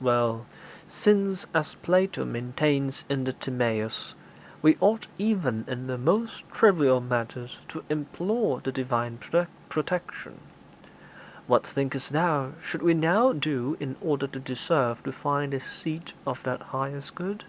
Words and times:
'Well, 0.00 0.44
since, 0.88 1.46
as 1.54 1.76
Plato 1.76 2.24
maintains 2.24 3.04
in 3.08 3.22
the 3.22 3.32
"Timæus," 3.32 4.12
we 4.60 4.76
ought 4.80 5.06
even 5.18 5.64
in 5.68 5.86
the 5.86 5.96
most 5.96 6.42
trivial 6.52 7.00
matters 7.00 7.58
to 7.68 7.84
implore 7.88 8.58
the 8.60 8.72
Divine 8.72 9.20
protection, 9.68 10.40
what 11.46 11.64
thinkest 11.64 12.10
thou 12.10 12.54
should 12.64 12.82
we 12.82 12.92
now 12.92 13.32
do 13.32 13.76
in 13.78 13.94
order 14.00 14.26
to 14.26 14.40
deserve 14.40 15.00
to 15.04 15.12
find 15.12 15.52
the 15.52 15.60
seat 15.60 16.12
of 16.26 16.42
that 16.42 16.60
highest 16.60 17.14
good?' 17.14 17.44